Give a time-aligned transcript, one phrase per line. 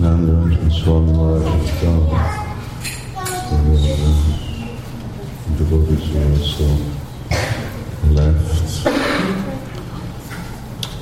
[0.00, 2.08] Nandaranjan Swami Maharaj is gone.
[3.48, 3.54] So
[5.46, 6.66] the devotees are also
[8.16, 8.86] left.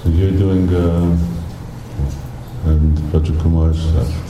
[0.06, 1.16] You're doing, uh,
[2.64, 4.27] and Rajakumar is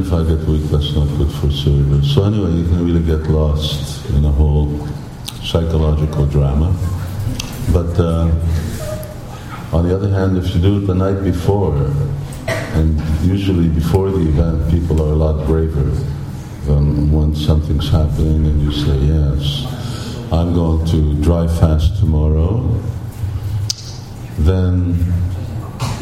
[0.00, 2.14] if I get weak, that's not good for service.
[2.14, 4.88] So anyway, you can really get lost in a whole
[5.44, 6.74] psychological drama.
[7.72, 8.30] But uh,
[9.76, 11.76] on the other hand, if you do it the night before,
[12.46, 15.90] and usually before the event, people are a lot braver
[16.64, 19.66] than when something's happening and you say, yes,
[20.32, 22.80] I'm going to dry fast tomorrow,
[24.38, 24.94] then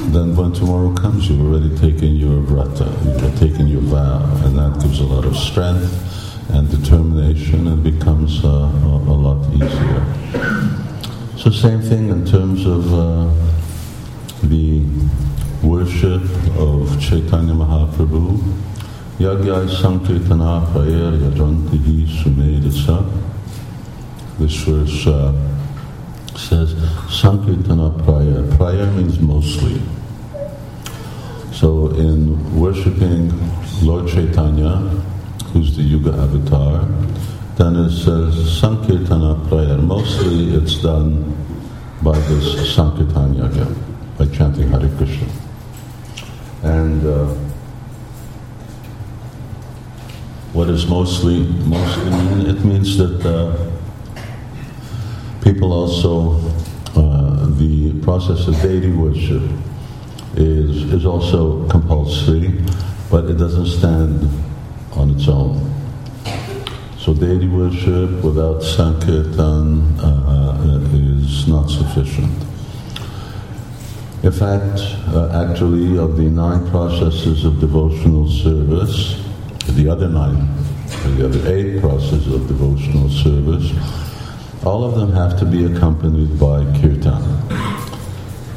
[0.06, 4.80] then when tomorrow comes, you've already taken your vrata, you've taken your vow, and that
[4.80, 5.92] gives a lot of strength
[6.50, 10.04] and determination and becomes uh, a, a, lot easier.
[11.36, 13.30] So same thing in terms of uh,
[14.44, 14.84] the
[15.62, 16.22] worship
[16.56, 18.38] of Chaitanya Mahaprabhu.
[19.18, 23.04] Yagyai Sankirtana Prayair Yajantihi Sumedasa.
[24.38, 25.32] This verse uh,
[26.38, 26.74] says
[27.10, 28.56] Sankirtana Praya.
[28.56, 29.82] Praya means mostly.
[31.52, 33.32] So in worshipping
[33.82, 34.76] Lord Chaitanya,
[35.52, 36.84] who's the Yuga avatar,
[37.56, 39.76] then it says Sankirtana Praya.
[39.76, 41.36] Mostly it's done
[42.02, 43.66] by this Sankirtan Yaga,
[44.16, 45.26] by chanting Hare Krishna.
[46.62, 47.34] And uh,
[50.52, 52.46] what does mostly mostly mean?
[52.46, 53.77] It means that uh,
[55.42, 56.38] people also
[56.96, 59.42] uh, the process of deity worship
[60.36, 62.52] is is also compulsory,
[63.10, 64.28] but it doesn't stand
[64.92, 65.68] on its own.
[66.98, 72.32] So deity worship without sankirtan uh, is not sufficient.
[74.22, 74.80] In fact,
[75.14, 79.24] uh, actually, of the nine processes of devotional service,
[79.68, 80.48] the other nine,
[81.16, 83.70] the other eight processes of devotional service,
[84.64, 87.22] all of them have to be accompanied by kirtan.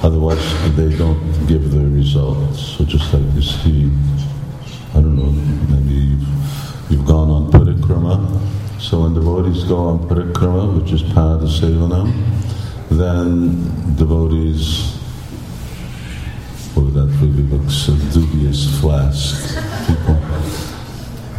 [0.01, 2.59] Otherwise, they don't give the results.
[2.78, 3.91] So just like you see,
[4.91, 5.31] I don't know,
[5.69, 8.39] maybe you've, you've gone on parikrama.
[8.81, 12.12] So when devotees go on parikrama, which is pada sevanam,
[12.89, 14.97] then devotees,
[16.75, 19.56] oh, that really looks a dubious flask.
[19.88, 20.18] People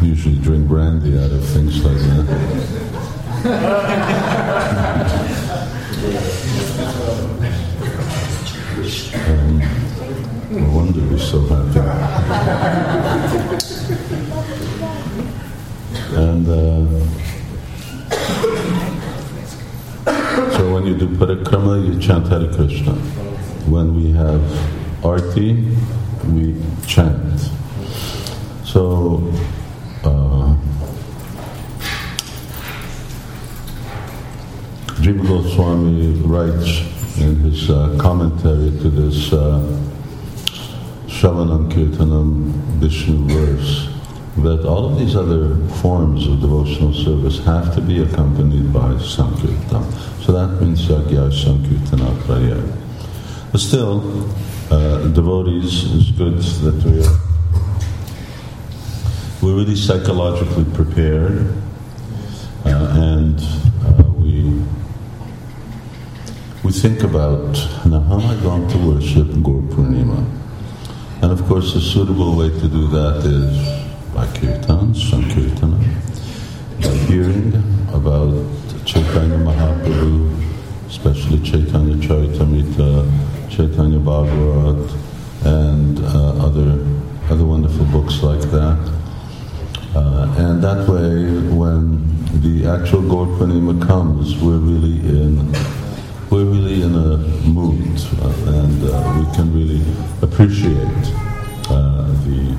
[0.00, 3.01] usually drink brandy out of things like that.
[3.42, 3.48] No
[10.70, 11.80] wonder he's so happy.
[16.14, 16.86] and uh,
[20.56, 22.92] so when you do parikrama, you chant Hare Krishna.
[23.66, 24.42] When we have
[25.04, 25.68] arti,
[26.28, 26.54] we
[26.86, 27.50] chant.
[28.64, 29.32] So
[30.04, 30.41] uh,
[35.02, 39.58] Jiva Goswami writes in his uh, commentary to this uh,
[41.06, 43.88] Shravanam, Kirtanam, Vishnu verse,
[44.36, 49.90] that all of these other forms of devotional service have to be accompanied by Sankirtan.
[50.22, 52.62] So that means Yagya Sankirtana Praya.
[53.50, 54.30] But still,
[54.70, 57.32] uh, devotees, it's good that we are
[59.42, 61.52] we're really psychologically prepared
[62.64, 63.40] uh, and
[63.84, 64.62] uh, we
[66.72, 67.52] we think about
[67.84, 70.24] now how am I going to worship Gaur Purnima?
[71.20, 73.52] And of course, a suitable way to do that is
[74.14, 75.78] by kirtan, sankirtana,
[76.80, 77.52] by hearing
[77.92, 78.32] about
[78.86, 80.32] Chaitanya Mahaprabhu,
[80.86, 84.96] especially Chaitanya Charitamrita, Chaitanya Bhagavat,
[85.44, 86.70] and uh, other
[87.28, 88.80] other wonderful books like that.
[89.94, 92.00] Uh, and that way, when
[92.40, 93.26] the actual Gaur
[93.86, 95.52] comes, we're really in
[96.32, 99.82] we're really in a mood, uh, and uh, we can really
[100.22, 101.04] appreciate
[101.68, 102.56] uh, the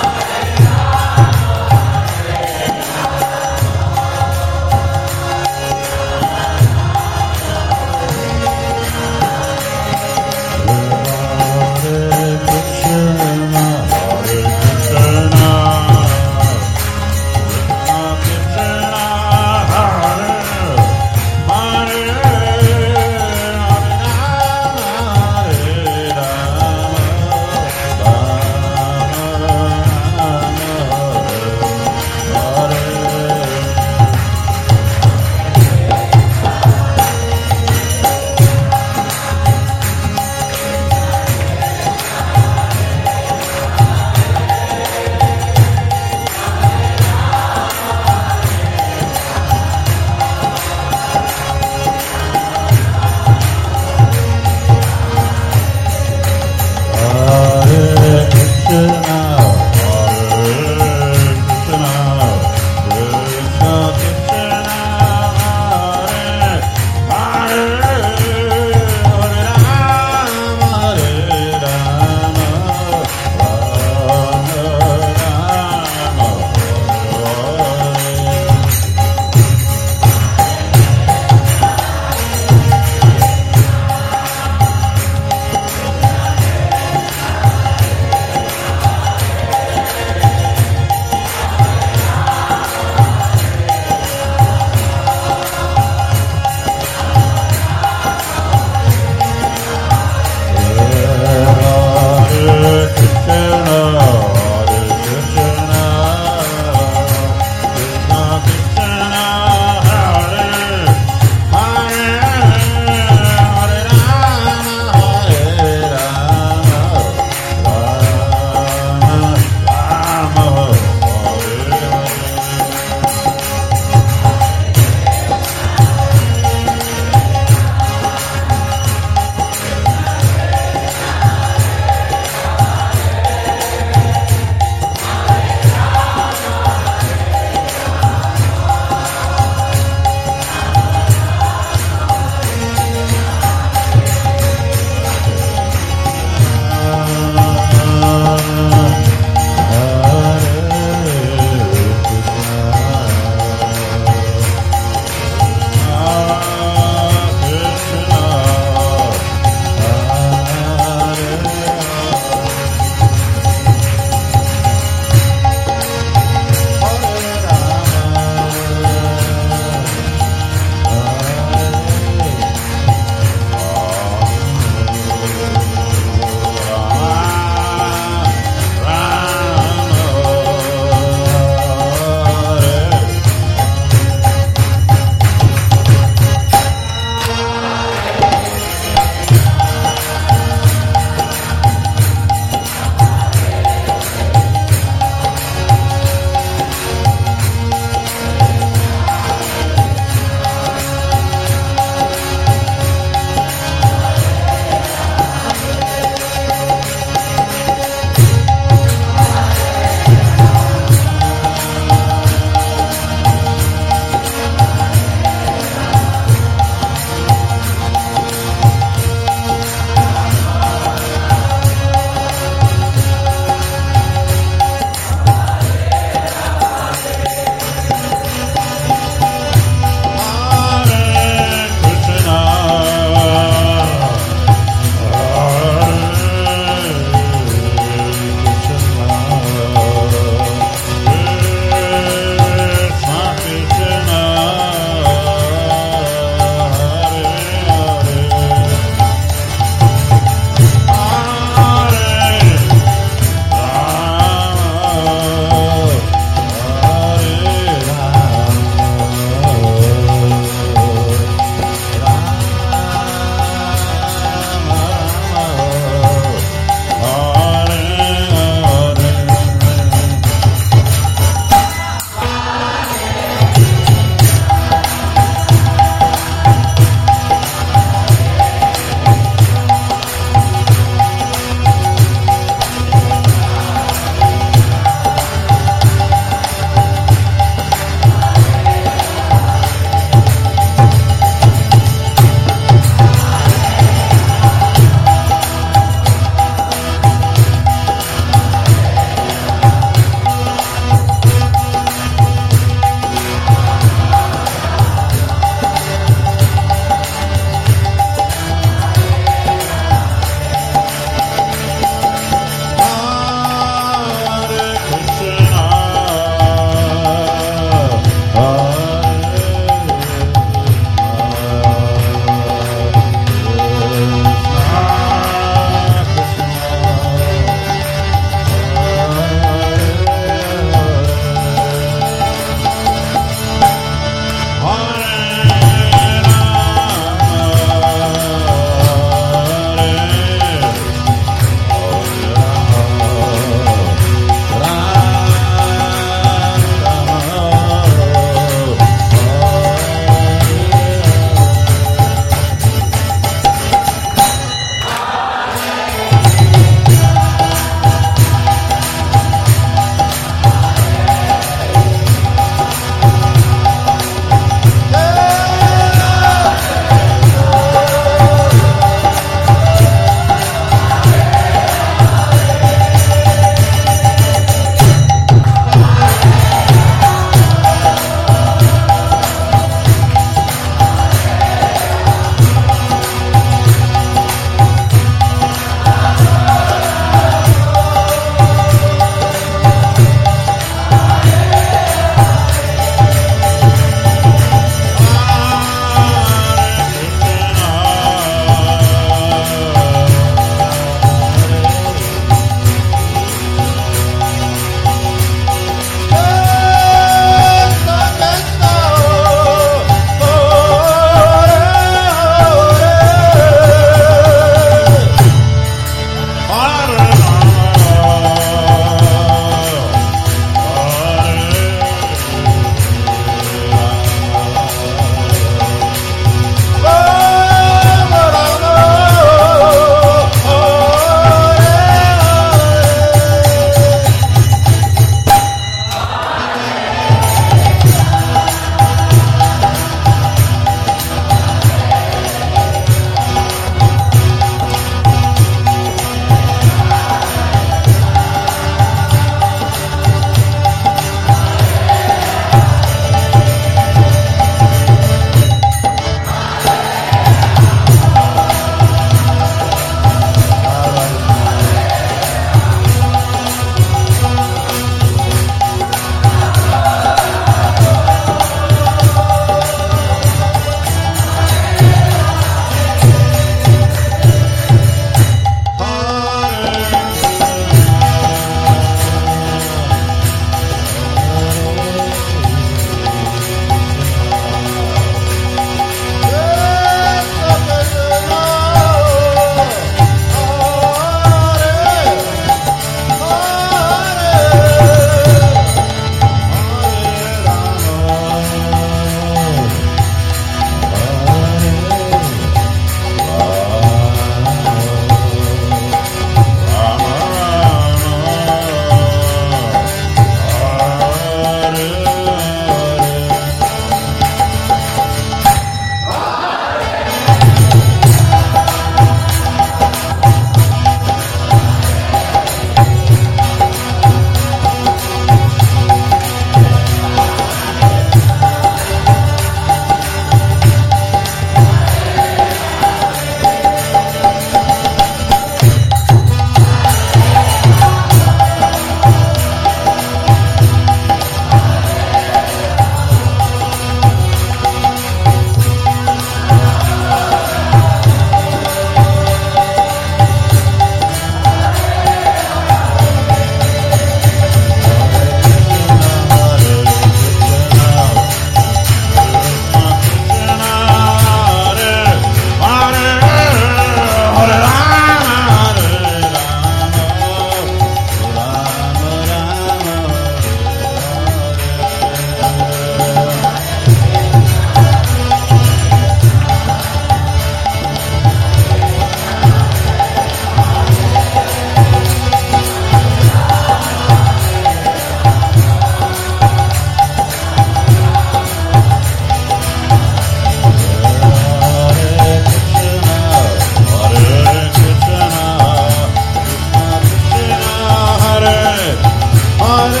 [599.71, 600.00] Hare